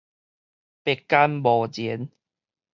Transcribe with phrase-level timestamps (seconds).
[0.03, 0.11] 白干無然